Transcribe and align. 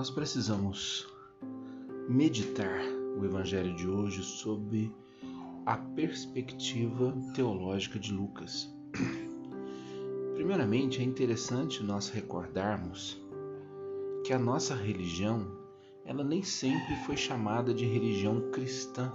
nós 0.00 0.08
precisamos 0.08 1.06
meditar 2.08 2.80
o 3.18 3.22
Evangelho 3.22 3.76
de 3.76 3.86
hoje 3.86 4.22
sob 4.22 4.90
a 5.66 5.76
perspectiva 5.76 7.14
teológica 7.34 7.98
de 7.98 8.10
Lucas. 8.10 8.74
Primeiramente, 10.36 11.02
é 11.02 11.04
interessante 11.04 11.82
nós 11.82 12.08
recordarmos 12.08 13.20
que 14.24 14.32
a 14.32 14.38
nossa 14.38 14.74
religião, 14.74 15.46
ela 16.06 16.24
nem 16.24 16.42
sempre 16.42 16.96
foi 17.04 17.18
chamada 17.18 17.74
de 17.74 17.84
religião 17.84 18.50
cristã. 18.52 19.12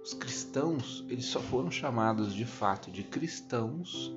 Os 0.00 0.14
cristãos, 0.14 1.04
eles 1.08 1.24
só 1.24 1.40
foram 1.40 1.72
chamados 1.72 2.32
de 2.32 2.44
fato 2.44 2.88
de 2.88 3.02
cristãos 3.02 4.14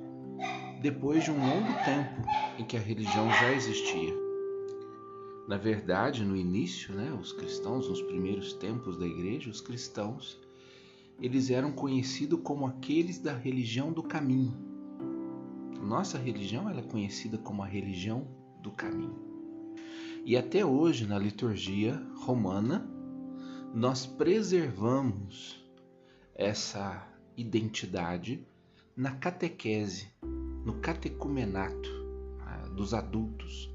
depois 0.79 1.23
de 1.23 1.32
um 1.32 1.39
longo 1.39 1.74
tempo 1.84 2.21
em 2.60 2.64
que 2.64 2.78
a 2.78 2.79
religião 2.79 3.28
já 3.32 3.52
existia. 3.52 4.29
Na 5.50 5.58
verdade, 5.58 6.24
no 6.24 6.36
início, 6.36 6.94
né, 6.94 7.12
os 7.12 7.34
cristãos, 7.34 7.89
nos 7.89 8.04
primeiros 8.04 8.54
tempos 8.54 9.00
da 9.00 9.08
igreja, 9.08 9.50
os 9.50 9.60
cristãos, 9.60 10.39
eles 11.20 11.50
eram 11.50 11.72
conhecidos 11.72 12.42
como 12.44 12.68
aqueles 12.68 13.18
da 13.18 13.34
religião 13.34 13.92
do 13.92 14.04
caminho. 14.04 14.54
Nossa 15.82 16.20
religião 16.20 16.70
é 16.70 16.80
conhecida 16.84 17.36
como 17.39 17.64
a 17.64 17.66
religião 17.66 18.28
do 18.62 18.70
caminho. 18.70 19.18
E 20.24 20.38
até 20.38 20.64
hoje, 20.64 21.08
na 21.08 21.18
liturgia 21.18 22.00
romana, 22.18 22.88
nós 23.74 24.06
preservamos 24.06 25.68
essa 26.36 27.08
identidade 27.36 28.46
na 28.96 29.16
catequese, 29.16 30.10
no 30.64 30.75
catecumenato 30.75 31.89
ah, 32.42 32.70
dos 32.70 32.94
adultos, 32.94 33.69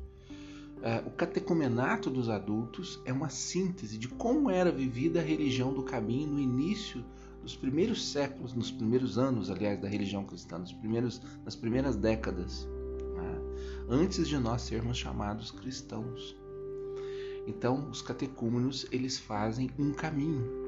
o 1.06 1.10
catecumenato 1.10 2.10
dos 2.10 2.28
adultos 2.28 3.00
é 3.06 3.12
uma 3.12 3.30
síntese 3.30 3.96
de 3.96 4.06
como 4.08 4.50
era 4.50 4.70
vivida 4.70 5.20
a 5.20 5.22
religião 5.22 5.72
do 5.72 5.82
caminho 5.82 6.32
no 6.32 6.40
início 6.40 7.02
dos 7.42 7.56
primeiros 7.56 8.10
séculos, 8.10 8.52
nos 8.54 8.70
primeiros 8.70 9.18
anos, 9.18 9.50
aliás, 9.50 9.80
da 9.80 9.88
religião 9.88 10.24
cristã, 10.24 10.58
nos 10.58 10.72
primeiros, 10.72 11.20
nas 11.44 11.56
primeiras 11.56 11.96
décadas, 11.96 12.66
né? 13.14 13.40
antes 13.88 14.28
de 14.28 14.38
nós 14.38 14.62
sermos 14.62 14.98
chamados 14.98 15.50
cristãos. 15.50 16.36
Então, 17.46 17.88
os 17.90 18.02
catecúmenos 18.02 18.86
eles 18.90 19.18
fazem 19.18 19.70
um 19.78 19.92
caminho 19.92 20.64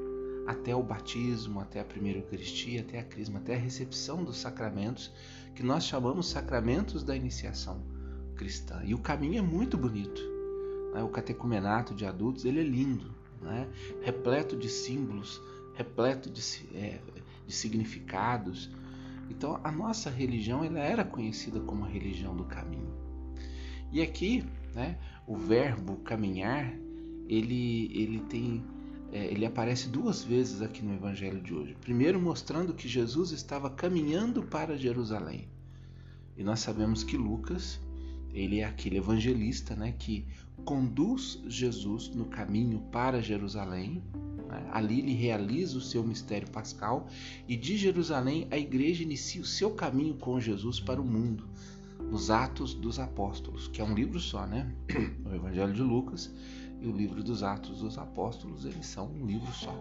até 0.47 0.77
o 0.77 0.83
batismo, 0.83 1.61
até 1.61 1.81
a 1.81 1.85
primeira 1.85 2.21
Eucaristia, 2.21 2.83
até 2.83 3.01
a 3.01 3.05
crisma, 3.05 3.39
até 3.39 3.55
a 3.55 3.59
recepção 3.59 4.23
dos 4.23 4.39
sacramentos, 4.39 5.11
que 5.55 5.63
nós 5.63 5.85
chamamos 5.85 6.29
sacramentos 6.29 7.03
da 7.03 7.17
iniciação 7.17 7.96
cristã. 8.37 8.81
E 8.85 8.95
o 8.95 8.99
caminho 8.99 9.39
é 9.39 9.43
muito 9.43 9.77
bonito. 9.77 10.21
Né? 10.95 11.03
O 11.03 11.09
catecumenato 11.09 11.95
de 11.95 12.05
adultos 12.05 12.45
ele 12.45 12.61
é 12.61 12.65
lindo, 12.65 13.11
né? 13.43 13.69
repleto 14.03 14.57
de 14.57 14.69
símbolos, 14.69 15.41
repleto 15.75 16.31
de, 16.31 16.43
é, 16.75 17.01
de 17.47 17.55
significados. 17.55 18.71
Então 19.29 19.61
a 19.65 19.73
nossa 19.73 20.11
religião 20.11 20.65
ela 20.65 20.79
era 20.79 21.05
conhecida 21.05 21.61
como 21.61 21.85
a 21.85 21.89
religião 21.89 22.37
do 22.37 22.45
caminho. 22.45 22.95
E 23.93 24.03
aqui, 24.03 24.45
né, 24.75 24.99
o 25.27 25.37
verbo 25.37 25.97
caminhar, 25.99 26.73
ele, 27.29 27.91
ele 27.95 28.21
tem 28.21 28.65
é, 29.13 29.27
ele 29.27 29.47
aparece 29.47 29.89
duas 29.89 30.23
vezes 30.23 30.61
aqui 30.61 30.85
no 30.85 30.95
Evangelho 30.95 31.41
de 31.41 31.55
hoje. 31.55 31.77
Primeiro, 31.81 32.21
mostrando 32.21 32.75
que 32.75 32.89
Jesus 32.89 33.31
estava 33.31 33.71
caminhando 33.71 34.43
para 34.43 34.77
Jerusalém. 34.77 35.49
E 36.37 36.43
nós 36.43 36.61
sabemos 36.61 37.03
que 37.05 37.17
Lucas 37.17 37.81
ele 38.37 38.61
é 38.61 38.65
aquele 38.65 38.99
evangelista 38.99 39.75
né, 39.75 39.95
que 39.99 40.27
conduz 40.65 41.43
Jesus 41.47 42.11
no 42.11 42.27
caminho 42.27 42.81
para 42.93 43.23
Jerusalém. 43.23 44.03
Né? 44.47 44.69
Ali 44.71 45.01
ele 45.01 45.15
realiza 45.15 45.79
o 45.79 45.81
seu 45.81 46.05
mistério 46.05 46.51
pascal 46.51 47.07
e 47.49 47.57
de 47.57 47.79
Jerusalém 47.79 48.47
a 48.51 48.59
igreja 48.59 49.03
inicia 49.03 49.41
o 49.41 49.45
seu 49.45 49.71
caminho 49.71 50.15
com 50.15 50.39
Jesus 50.39 50.79
para 50.79 51.01
o 51.01 51.05
mundo, 51.05 51.49
nos 52.11 52.31
Atos 52.31 52.75
dos 52.75 52.99
Apóstolos, 52.99 53.69
que 53.69 53.81
é 53.81 53.85
um 53.85 53.95
livro 53.95 54.21
só, 54.21 54.47
né? 54.47 54.71
O 55.25 55.35
Evangelho 55.35 55.73
de 55.73 55.83
Lucas 55.83 56.33
e 56.81 56.87
o 56.87 56.93
livro 56.93 57.23
dos 57.25 57.43
Atos 57.43 57.81
dos 57.81 57.97
Apóstolos, 57.97 58.65
eles 58.65 58.87
são 58.87 59.09
um 59.09 59.27
livro 59.27 59.51
só. 59.53 59.75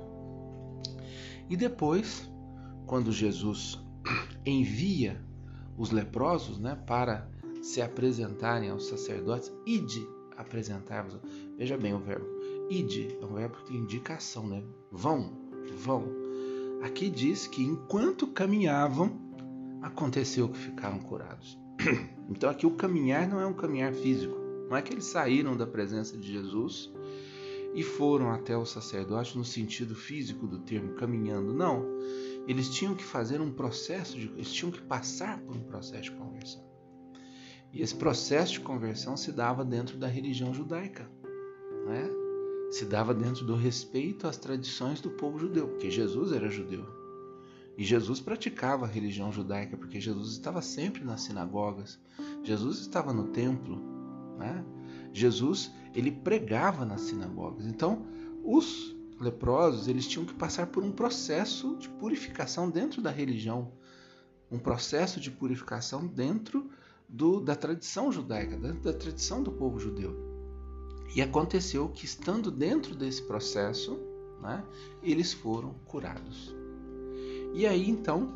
E 1.50 1.58
depois, 1.58 2.30
quando 2.86 3.12
Jesus 3.12 3.78
envia 4.46 5.22
os 5.78 5.92
leprosos 5.92 6.58
né, 6.58 6.76
para 6.88 7.30
se 7.66 7.82
apresentarem 7.82 8.70
aos 8.70 8.86
sacerdotes, 8.86 9.52
ide 9.66 10.08
apresentar-vos. 10.38 11.20
Veja 11.58 11.76
bem 11.76 11.96
o 11.96 12.00
verbo. 12.00 12.28
Ide 12.70 13.18
é 13.20 13.26
um 13.26 13.34
verbo 13.34 13.58
que 13.58 13.66
tem 13.66 13.78
indicação, 13.78 14.48
né? 14.48 14.64
Vão, 14.92 15.36
vão. 15.76 16.08
Aqui 16.84 17.10
diz 17.10 17.48
que 17.48 17.64
enquanto 17.64 18.28
caminhavam, 18.28 19.20
aconteceu 19.82 20.48
que 20.48 20.60
ficaram 20.60 21.00
curados. 21.00 21.58
Então 22.28 22.50
aqui 22.50 22.66
o 22.66 22.72
caminhar 22.72 23.28
não 23.28 23.40
é 23.40 23.46
um 23.46 23.54
caminhar 23.54 23.94
físico. 23.94 24.36
Não 24.68 24.76
é 24.76 24.82
que 24.82 24.92
eles 24.92 25.06
saíram 25.06 25.56
da 25.56 25.68
presença 25.68 26.18
de 26.18 26.32
Jesus 26.32 26.92
e 27.76 27.84
foram 27.84 28.32
até 28.32 28.58
o 28.58 28.66
sacerdote 28.66 29.38
no 29.38 29.46
sentido 29.46 29.94
físico 29.94 30.48
do 30.48 30.58
termo, 30.58 30.96
caminhando. 30.96 31.54
Não. 31.54 31.86
Eles 32.48 32.70
tinham 32.70 32.96
que 32.96 33.04
fazer 33.04 33.42
um 33.42 33.52
processo 33.52 34.18
de. 34.18 34.28
Eles 34.30 34.52
tinham 34.52 34.72
que 34.72 34.82
passar 34.82 35.40
por 35.42 35.56
um 35.56 35.62
processo 35.62 36.04
de 36.04 36.12
conversão. 36.14 36.65
E 37.76 37.82
esse 37.82 37.94
processo 37.94 38.54
de 38.54 38.62
conversão 38.62 39.18
se 39.18 39.34
dava 39.34 39.66
dentro 39.66 39.98
da 39.98 40.08
religião 40.08 40.54
judaica, 40.54 41.12
né? 41.86 42.10
se 42.72 42.86
dava 42.86 43.14
dentro 43.14 43.46
do 43.46 43.54
respeito 43.54 44.28
às 44.28 44.38
tradições 44.38 45.02
do 45.02 45.10
povo 45.12 45.38
judeu, 45.38 45.68
porque 45.68 45.92
Jesus 45.92 46.32
era 46.32 46.50
judeu. 46.50 46.86
E 47.78 47.84
Jesus 47.84 48.22
praticava 48.22 48.86
a 48.86 48.88
religião 48.88 49.30
judaica, 49.30 49.76
porque 49.76 50.00
Jesus 50.00 50.32
estava 50.32 50.62
sempre 50.62 51.04
nas 51.04 51.22
sinagogas, 51.24 52.00
Jesus 52.44 52.80
estava 52.80 53.12
no 53.12 53.28
templo, 53.28 53.78
né? 54.38 54.64
Jesus 55.12 55.70
ele 55.94 56.12
pregava 56.12 56.86
nas 56.86 57.02
sinagogas. 57.02 57.66
Então, 57.66 58.06
os 58.42 58.96
leprosos 59.20 59.90
eles 59.90 60.08
tinham 60.08 60.26
que 60.26 60.34
passar 60.34 60.68
por 60.68 60.82
um 60.82 60.94
processo 60.94 61.76
de 61.76 61.90
purificação 61.90 62.70
dentro 62.70 63.02
da 63.02 63.12
religião, 63.12 63.74
um 64.50 64.60
processo 64.60 65.20
de 65.20 65.30
purificação 65.30 66.08
dentro 66.08 66.70
do, 67.08 67.40
da 67.40 67.56
tradição 67.56 68.12
judaica, 68.12 68.58
da, 68.58 68.72
da 68.72 68.94
tradição 68.94 69.44
do 69.44 69.52
povo 69.52 69.80
judeu. 69.80 70.16
E 71.16 71.22
aconteceu 71.22 71.88
que, 71.90 72.06
estando 72.06 72.52
dentro 72.52 72.96
desse 72.96 73.22
processo, 73.22 73.98
né, 74.42 74.64
eles 75.02 75.34
foram 75.34 75.74
curados. 75.86 76.54
E 77.54 77.66
aí 77.66 77.90
então, 77.90 78.34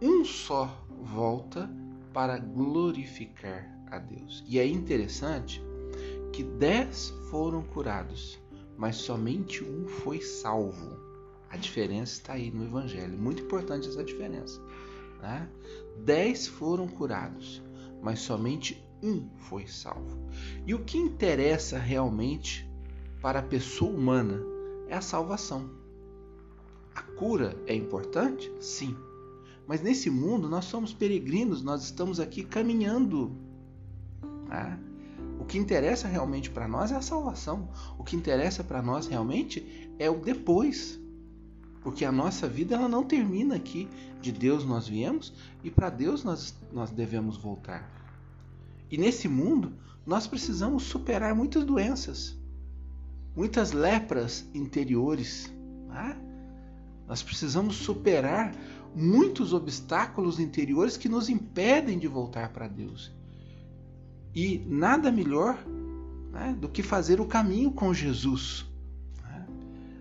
um 0.00 0.24
só 0.24 0.86
volta 1.02 1.70
para 2.12 2.38
glorificar 2.38 3.70
a 3.90 3.98
Deus. 3.98 4.42
E 4.48 4.58
é 4.58 4.66
interessante 4.66 5.62
que 6.32 6.42
dez 6.42 7.10
foram 7.30 7.62
curados, 7.62 8.38
mas 8.76 8.96
somente 8.96 9.62
um 9.62 9.86
foi 9.86 10.20
salvo. 10.20 10.98
A 11.50 11.56
diferença 11.56 12.14
está 12.14 12.32
aí 12.32 12.50
no 12.50 12.64
Evangelho. 12.64 13.16
Muito 13.16 13.42
importante 13.42 13.88
essa 13.88 14.02
diferença. 14.02 14.60
Né? 15.20 15.48
Dez 15.98 16.46
foram 16.46 16.88
curados, 16.88 17.62
mas 18.04 18.20
somente 18.20 18.86
um 19.02 19.26
foi 19.36 19.66
salvo. 19.66 20.18
E 20.66 20.74
o 20.74 20.84
que 20.84 20.98
interessa 20.98 21.78
realmente 21.78 22.68
para 23.22 23.38
a 23.38 23.42
pessoa 23.42 23.90
humana 23.90 24.38
é 24.88 24.94
a 24.94 25.00
salvação. 25.00 25.70
A 26.94 27.00
cura 27.00 27.56
é 27.66 27.74
importante? 27.74 28.52
Sim. 28.60 28.94
Mas 29.66 29.80
nesse 29.80 30.10
mundo 30.10 30.50
nós 30.50 30.66
somos 30.66 30.92
peregrinos, 30.92 31.62
nós 31.62 31.82
estamos 31.82 32.20
aqui 32.20 32.44
caminhando. 32.44 33.34
Né? 34.48 34.78
O 35.40 35.46
que 35.46 35.56
interessa 35.56 36.06
realmente 36.06 36.50
para 36.50 36.68
nós 36.68 36.92
é 36.92 36.96
a 36.96 37.02
salvação. 37.02 37.70
O 37.98 38.04
que 38.04 38.14
interessa 38.14 38.62
para 38.62 38.82
nós 38.82 39.06
realmente 39.06 39.90
é 39.98 40.10
o 40.10 40.18
depois. 40.18 41.00
Porque 41.80 42.04
a 42.04 42.12
nossa 42.12 42.46
vida 42.46 42.74
ela 42.74 42.88
não 42.88 43.02
termina 43.02 43.56
aqui. 43.56 43.88
De 44.20 44.30
Deus 44.30 44.64
nós 44.64 44.86
viemos 44.86 45.32
e 45.62 45.70
para 45.70 45.88
Deus 45.88 46.22
nós, 46.22 46.54
nós 46.70 46.90
devemos 46.90 47.38
voltar. 47.38 48.03
E 48.90 48.98
nesse 48.98 49.28
mundo 49.28 49.72
nós 50.06 50.26
precisamos 50.26 50.84
superar 50.84 51.34
muitas 51.34 51.64
doenças, 51.64 52.36
muitas 53.34 53.72
lepras 53.72 54.48
interiores. 54.54 55.52
Né? 55.88 56.16
Nós 57.06 57.22
precisamos 57.22 57.76
superar 57.76 58.54
muitos 58.94 59.52
obstáculos 59.52 60.38
interiores 60.38 60.96
que 60.96 61.08
nos 61.08 61.28
impedem 61.28 61.98
de 61.98 62.06
voltar 62.06 62.52
para 62.52 62.68
Deus. 62.68 63.12
E 64.34 64.58
nada 64.66 65.10
melhor 65.10 65.58
né, 66.30 66.56
do 66.58 66.68
que 66.68 66.82
fazer 66.82 67.20
o 67.20 67.26
caminho 67.26 67.70
com 67.70 67.94
Jesus, 67.94 68.66
né? 69.22 69.46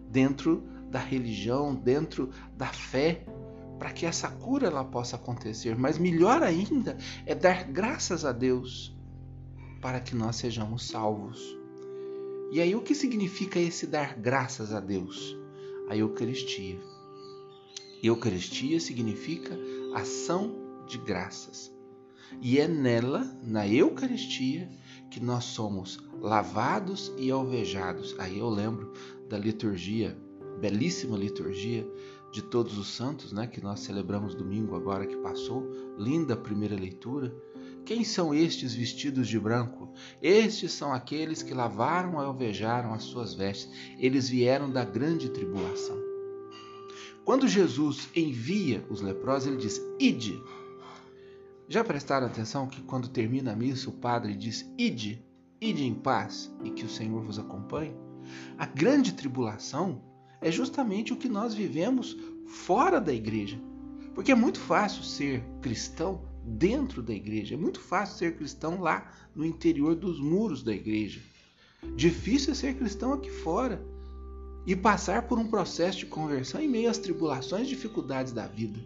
dentro 0.09 0.63
da 0.89 0.99
religião, 0.99 1.73
dentro 1.73 2.29
da 2.57 2.67
fé, 2.67 3.25
para 3.79 3.91
que 3.91 4.05
essa 4.05 4.29
cura 4.29 4.67
ela 4.67 4.83
possa 4.83 5.15
acontecer. 5.15 5.77
Mas 5.77 5.97
melhor 5.97 6.43
ainda 6.43 6.97
é 7.25 7.35
dar 7.35 7.63
graças 7.65 8.25
a 8.25 8.31
Deus 8.31 8.95
para 9.81 9.99
que 9.99 10.15
nós 10.15 10.37
sejamos 10.37 10.87
salvos. 10.87 11.57
E 12.51 12.61
aí, 12.61 12.75
o 12.75 12.81
que 12.81 12.93
significa 12.93 13.59
esse 13.59 13.87
dar 13.87 14.15
graças 14.15 14.73
a 14.73 14.79
Deus? 14.79 15.35
A 15.89 15.97
Eucaristia. 15.97 16.79
Eucaristia 18.01 18.79
significa 18.79 19.57
ação 19.95 20.55
de 20.87 20.97
graças. 20.97 21.73
E 22.41 22.59
é 22.59 22.67
nela, 22.67 23.23
na 23.43 23.67
Eucaristia, 23.67 24.69
que 25.09 25.19
nós 25.19 25.45
somos 25.45 25.97
lavados 26.19 27.11
e 27.17 27.31
alvejados. 27.31 28.15
Aí 28.19 28.39
eu 28.39 28.49
lembro 28.49 28.93
da 29.29 29.37
liturgia, 29.37 30.17
belíssima 30.59 31.17
liturgia 31.17 31.87
de 32.33 32.41
Todos 32.41 32.79
os 32.79 32.87
Santos, 32.87 33.31
né, 33.31 33.45
que 33.45 33.61
nós 33.61 33.81
celebramos 33.81 34.33
domingo 34.33 34.75
agora 34.75 35.05
que 35.05 35.15
passou, 35.17 35.69
linda 35.99 36.35
primeira 36.35 36.75
leitura. 36.75 37.31
Quem 37.85 38.03
são 38.03 38.33
estes 38.33 38.73
vestidos 38.73 39.27
de 39.27 39.39
branco? 39.39 39.93
Estes 40.19 40.71
são 40.71 40.91
aqueles 40.91 41.43
que 41.43 41.53
lavaram 41.53 42.13
e 42.13 42.25
alvejaram 42.25 42.91
as 42.91 43.03
suas 43.03 43.35
vestes. 43.35 43.69
Eles 43.99 44.27
vieram 44.27 44.67
da 44.67 44.83
grande 44.83 45.29
tribulação. 45.29 45.95
Quando 47.23 47.47
Jesus 47.47 48.09
envia 48.15 48.83
os 48.89 48.99
leprosos, 48.99 49.47
ele 49.47 49.57
diz: 49.57 49.79
Ide. 49.99 50.41
Já 51.67 51.83
prestaram 51.83 52.25
atenção 52.25 52.67
que 52.67 52.81
quando 52.81 53.09
termina 53.09 53.53
a 53.53 53.55
missa, 53.55 53.91
o 53.91 53.93
padre 53.93 54.35
diz: 54.35 54.67
Ide, 54.75 55.23
ide 55.61 55.83
em 55.83 55.93
paz 55.93 56.51
e 56.63 56.71
que 56.71 56.83
o 56.83 56.89
Senhor 56.89 57.21
vos 57.21 57.37
acompanhe? 57.37 57.95
A 58.57 58.65
grande 58.65 59.13
tribulação 59.13 60.01
é 60.43 60.51
justamente 60.51 61.13
o 61.13 61.15
que 61.15 61.29
nós 61.29 61.53
vivemos 61.53 62.17
fora 62.45 62.99
da 62.99 63.13
igreja. 63.13 63.57
Porque 64.13 64.31
é 64.31 64.35
muito 64.35 64.59
fácil 64.59 65.03
ser 65.03 65.41
cristão 65.61 66.21
dentro 66.43 67.01
da 67.01 67.13
igreja. 67.13 67.55
É 67.55 67.57
muito 67.57 67.79
fácil 67.79 68.17
ser 68.17 68.35
cristão 68.35 68.81
lá 68.81 69.11
no 69.33 69.45
interior 69.45 69.95
dos 69.95 70.19
muros 70.19 70.61
da 70.61 70.73
igreja. 70.73 71.21
Difícil 71.95 72.51
é 72.51 72.55
ser 72.55 72.75
cristão 72.75 73.13
aqui 73.13 73.31
fora 73.31 73.81
e 74.65 74.75
passar 74.75 75.23
por 75.23 75.39
um 75.39 75.47
processo 75.47 75.99
de 75.99 76.05
conversão 76.05 76.61
em 76.61 76.67
meio 76.67 76.89
às 76.89 76.97
tribulações 76.97 77.65
e 77.65 77.69
dificuldades 77.69 78.33
da 78.33 78.45
vida. 78.45 78.79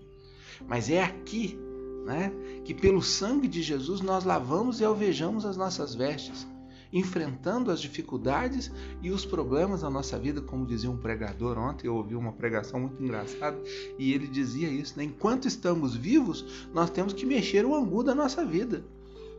Mas 0.67 0.89
é 0.89 1.03
aqui, 1.03 1.57
né, 2.05 2.31
que 2.63 2.73
pelo 2.73 3.01
sangue 3.01 3.47
de 3.47 3.61
Jesus 3.61 4.01
nós 4.01 4.23
lavamos 4.23 4.79
e 4.79 4.85
alvejamos 4.85 5.45
as 5.45 5.57
nossas 5.57 5.93
vestes 5.93 6.47
enfrentando 6.91 7.71
as 7.71 7.79
dificuldades 7.81 8.71
e 9.01 9.11
os 9.11 9.25
problemas 9.25 9.81
da 9.81 9.89
nossa 9.89 10.17
vida, 10.17 10.41
como 10.41 10.65
dizia 10.65 10.89
um 10.89 10.97
pregador 10.97 11.57
ontem, 11.57 11.87
eu 11.87 11.95
ouvi 11.95 12.15
uma 12.15 12.33
pregação 12.33 12.79
muito 12.79 13.01
engraçada 13.01 13.57
e 13.97 14.13
ele 14.13 14.27
dizia 14.27 14.69
isso, 14.69 14.93
né? 14.97 15.03
Enquanto 15.03 15.47
estamos 15.47 15.95
vivos, 15.95 16.67
nós 16.73 16.89
temos 16.89 17.13
que 17.13 17.25
mexer 17.25 17.65
o 17.65 17.75
angu 17.75 18.03
da 18.03 18.15
nossa 18.15 18.45
vida. 18.45 18.83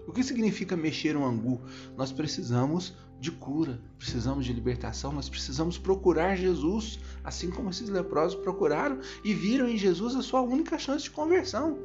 O 0.06 0.12
que 0.12 0.24
significa 0.24 0.74
mexer 0.74 1.16
um 1.16 1.26
angu? 1.26 1.60
Nós 1.96 2.10
precisamos 2.10 2.94
de 3.20 3.30
cura, 3.30 3.80
precisamos 3.98 4.46
de 4.46 4.52
libertação, 4.52 5.12
nós 5.12 5.28
precisamos 5.28 5.76
procurar 5.76 6.36
Jesus, 6.36 6.98
assim 7.24 7.50
como 7.50 7.70
esses 7.70 7.88
leprosos 7.88 8.40
procuraram 8.40 9.00
e 9.24 9.34
viram 9.34 9.68
em 9.68 9.76
Jesus 9.76 10.14
a 10.14 10.22
sua 10.22 10.40
única 10.40 10.78
chance 10.78 11.04
de 11.04 11.10
conversão, 11.10 11.78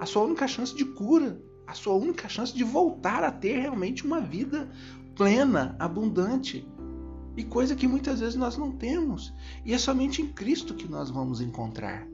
a 0.00 0.06
sua 0.06 0.24
única 0.24 0.46
chance 0.46 0.74
de 0.74 0.84
cura, 0.84 1.40
a 1.66 1.74
sua 1.74 1.94
única 1.94 2.28
chance 2.28 2.54
de 2.54 2.62
voltar 2.62 3.24
a 3.24 3.30
ter 3.30 3.58
realmente 3.58 4.04
uma 4.04 4.20
vida 4.20 4.68
plena, 5.14 5.74
abundante. 5.78 6.66
E 7.36 7.44
coisa 7.44 7.74
que 7.74 7.86
muitas 7.86 8.20
vezes 8.20 8.36
nós 8.36 8.56
não 8.56 8.72
temos. 8.72 9.32
E 9.64 9.74
é 9.74 9.78
somente 9.78 10.22
em 10.22 10.28
Cristo 10.28 10.74
que 10.74 10.88
nós 10.88 11.10
vamos 11.10 11.40
encontrar. 11.40 12.06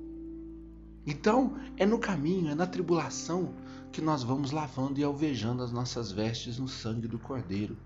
Então, 1.06 1.56
é 1.76 1.84
no 1.84 1.98
caminho, 1.98 2.50
é 2.50 2.54
na 2.54 2.66
tribulação 2.66 3.54
que 3.90 4.00
nós 4.00 4.22
vamos 4.22 4.50
lavando 4.50 4.98
e 4.98 5.04
alvejando 5.04 5.62
as 5.62 5.70
nossas 5.70 6.10
vestes 6.10 6.58
no 6.58 6.66
sangue 6.68 7.06
do 7.06 7.18
Cordeiro. 7.18 7.76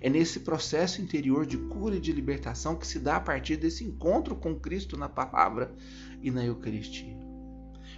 É 0.00 0.10
nesse 0.10 0.40
processo 0.40 1.00
interior 1.00 1.46
de 1.46 1.56
cura 1.56 1.96
e 1.96 2.00
de 2.00 2.12
libertação 2.12 2.76
que 2.76 2.86
se 2.86 2.98
dá 2.98 3.16
a 3.16 3.20
partir 3.20 3.56
desse 3.56 3.84
encontro 3.84 4.34
com 4.34 4.54
Cristo 4.54 4.96
na 4.96 5.08
palavra 5.08 5.74
e 6.22 6.30
na 6.30 6.44
Eucaristia. 6.44 7.16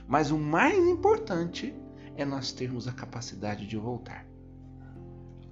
Mas 0.06 0.30
o 0.30 0.38
mais 0.38 0.78
importante 0.78 1.74
é 2.16 2.24
nós 2.24 2.50
termos 2.52 2.88
a 2.88 2.92
capacidade 2.92 3.66
de 3.66 3.76
voltar. 3.76 4.26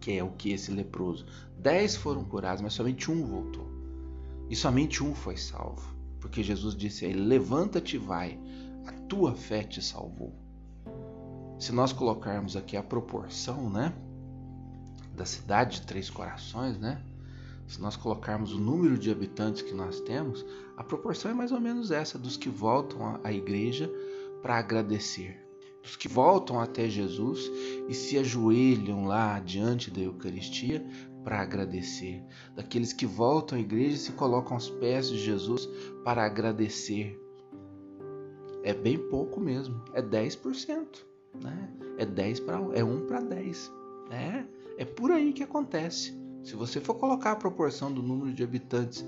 Que 0.01 0.13
é 0.13 0.25
o 0.25 0.33
que 0.33 0.51
esse 0.51 0.71
leproso. 0.71 1.27
Dez 1.59 1.95
foram 1.95 2.25
curados, 2.25 2.63
mas 2.63 2.73
somente 2.73 3.11
um 3.11 3.25
voltou. 3.25 3.69
E 4.49 4.57
somente 4.57 5.03
um 5.03 5.15
foi 5.15 5.37
salvo. 5.37 5.95
Porque 6.21 6.43
Jesus 6.43 6.75
disse 6.75 7.05
a 7.05 7.09
ele: 7.09 7.21
Levanta-te 7.21 7.97
e 7.97 7.99
vai, 7.99 8.39
a 8.87 8.93
tua 9.09 9.35
fé 9.35 9.63
te 9.63 9.83
salvou. 9.83 10.35
Se 11.59 11.73
nós 11.73 11.93
colocarmos 11.93 12.57
aqui 12.57 12.77
a 12.77 12.83
proporção, 12.83 13.71
né? 13.71 13.95
Da 15.15 15.25
cidade 15.25 15.81
de 15.81 15.87
Três 15.87 16.11
Corações, 16.11 16.79
né? 16.79 17.01
Se 17.67 17.81
nós 17.81 17.97
colocarmos 17.97 18.53
o 18.53 18.59
número 18.59 18.99
de 18.99 19.11
habitantes 19.11 19.63
que 19.63 19.73
nós 19.73 20.01
temos, 20.01 20.45
a 20.77 20.85
proporção 20.85 21.31
é 21.31 21.35
mais 21.35 21.53
ou 21.53 21.61
menos 21.61 21.91
essa 21.91 22.19
dos 22.19 22.37
que 22.37 22.49
voltam 22.49 23.21
à 23.23 23.33
igreja 23.33 23.91
para 24.43 24.59
agradecer 24.59 25.44
dos 25.85 25.97
que 25.97 26.09
voltam 26.09 26.59
até 26.59 26.89
Jesus 26.89 27.51
e 27.87 27.95
se 27.95 28.19
ajoelham 28.19 29.05
lá 29.05 29.39
diante 29.39 29.91
da 29.91 30.01
Eucaristia 30.01 30.85
para 31.23 31.41
agradecer, 31.41 32.23
daqueles 32.57 32.93
que 32.93 33.07
voltam 33.07 33.57
à 33.57 33.61
igreja 33.61 33.95
e 33.95 33.99
se 33.99 34.13
colocam 34.13 34.55
aos 34.55 34.69
pés 34.69 35.09
de 35.09 35.19
Jesus 35.19 35.69
para 36.03 36.25
agradecer. 36.25 37.21
É 38.63 38.73
bem 38.73 38.99
pouco 38.99 39.41
mesmo, 39.41 39.83
é 39.93 40.03
10%, 40.03 40.87
né? 41.43 41.71
É 41.99 42.07
10 42.07 42.41
para 42.41 42.57
é 42.73 42.83
1 42.83 43.07
para 43.07 43.21
10, 43.21 43.73
né? 44.09 44.49
É 44.79 44.85
por 44.85 45.13
aí 45.13 45.33
que 45.33 45.43
acontece. 45.43 46.24
Se 46.45 46.55
você 46.55 46.79
for 46.81 46.95
colocar 46.95 47.33
a 47.33 47.37
proporção 47.37 47.93
do 47.93 48.03
número 48.03 48.33
de 48.33 48.43
habitantes 48.45 49.05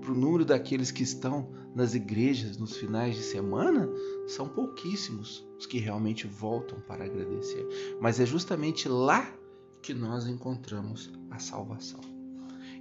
para 0.00 0.12
o 0.12 0.14
número 0.14 0.44
daqueles 0.44 0.92
que 0.92 1.02
estão 1.02 1.50
nas 1.74 1.94
igrejas 1.94 2.56
nos 2.56 2.76
finais 2.76 3.16
de 3.16 3.22
semana, 3.22 3.88
são 4.28 4.48
pouquíssimos 4.48 5.44
os 5.58 5.66
que 5.66 5.78
realmente 5.78 6.26
voltam 6.26 6.80
para 6.80 7.04
agradecer. 7.04 7.66
Mas 8.00 8.20
é 8.20 8.24
justamente 8.24 8.88
lá 8.88 9.28
que 9.82 9.92
nós 9.92 10.28
encontramos 10.28 11.12
a 11.30 11.38
salvação. 11.38 12.00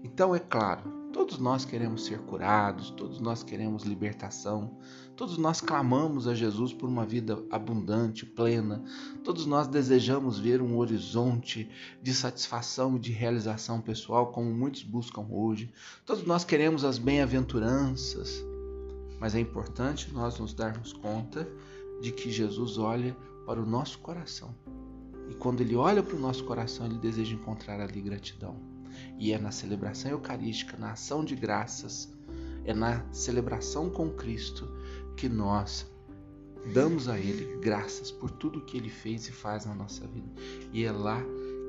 Então, 0.04 0.36
é 0.36 0.40
claro, 0.40 1.05
todos 1.16 1.38
nós 1.40 1.64
queremos 1.64 2.04
ser 2.04 2.20
curados, 2.20 2.90
todos 2.90 3.22
nós 3.22 3.42
queremos 3.42 3.84
libertação, 3.84 4.78
todos 5.16 5.38
nós 5.38 5.62
clamamos 5.62 6.28
a 6.28 6.36
Jesus 6.36 6.74
por 6.74 6.90
uma 6.90 7.06
vida 7.06 7.42
abundante, 7.50 8.26
plena, 8.26 8.84
todos 9.24 9.46
nós 9.46 9.66
desejamos 9.66 10.38
ver 10.38 10.62
um 10.62 10.76
horizonte 10.78 11.70
de 12.04 12.14
satisfação 12.14 12.98
e 12.98 13.00
de 13.00 13.14
realização 13.14 13.80
pessoal, 13.80 14.34
como 14.34 14.52
muitos 14.52 14.84
buscam 14.84 15.26
hoje, 15.32 15.72
todos 16.06 16.26
nós 16.26 16.44
queremos 16.44 16.84
as 16.84 16.98
bem-aventuranças, 16.98 18.44
mas 19.18 19.36
é 19.36 19.40
importante 19.40 20.14
nós 20.14 20.38
nos 20.38 20.54
darmos 20.54 20.92
conta 20.92 21.48
de 22.02 22.12
que 22.12 22.30
Jesus 22.30 22.78
olha 22.78 23.16
para 23.46 23.62
o 23.62 23.66
nosso 23.66 24.00
coração. 24.00 24.54
E 25.30 25.34
quando 25.34 25.62
ele 25.62 25.78
olha 25.78 26.04
para 26.04 26.18
o 26.18 26.20
nosso 26.20 26.44
coração, 26.44 26.86
ele 26.86 26.98
deseja 26.98 27.36
encontrar 27.36 27.80
ali 27.80 28.02
gratidão. 28.02 28.75
E 29.18 29.32
é 29.32 29.38
na 29.38 29.52
celebração 29.52 30.12
eucarística, 30.12 30.78
na 30.78 30.92
ação 30.92 31.24
de 31.24 31.36
graças, 31.36 32.14
é 32.64 32.74
na 32.74 33.06
celebração 33.12 33.90
com 33.90 34.10
Cristo 34.12 34.68
que 35.16 35.30
nós 35.30 35.86
damos 36.74 37.08
a 37.08 37.20
Ele 37.20 37.58
graças 37.58 38.12
por 38.12 38.32
tudo 38.32 38.66
que 38.66 38.78
Ele 38.78 38.90
fez 38.90 39.28
e 39.28 39.32
faz 39.32 39.66
na 39.66 39.76
nossa 39.76 40.08
vida. 40.08 40.30
E 40.74 40.84
é 40.84 40.92
lá 40.92 41.22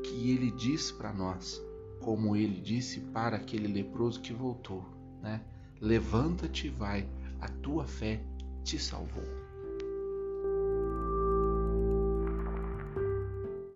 que 0.02 0.30
Ele 0.30 0.50
diz 0.50 0.90
para 0.90 1.12
nós, 1.12 1.62
como 2.00 2.36
Ele 2.36 2.60
disse 2.60 3.00
para 3.00 3.36
aquele 3.36 3.68
leproso 3.68 4.20
que 4.20 4.32
voltou, 4.32 4.84
né? 5.22 5.42
Levanta-te 5.80 6.68
vai, 6.70 7.06
a 7.40 7.48
tua 7.48 7.86
fé 7.86 8.22
te 8.64 8.78
salvou. 8.78 9.45